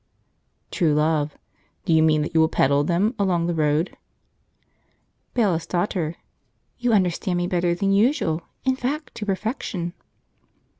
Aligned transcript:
True 0.71 0.95
Love. 0.95 1.37
"Do 1.85 1.93
you 1.93 2.01
mean 2.01 2.23
that 2.23 2.33
you 2.33 2.39
will 2.39 2.49
"peddle" 2.49 2.83
them 2.83 3.13
along 3.19 3.45
the 3.45 3.53
road?" 3.53 3.95
Bailiff's 5.35 5.67
Daughter. 5.67 6.15
"You 6.79 6.91
understand 6.91 7.37
me 7.37 7.45
better 7.45 7.75
than 7.75 7.91
usual, 7.91 8.41
in 8.65 8.75
fact 8.75 9.13
to 9.13 9.27
perfection." 9.27 9.93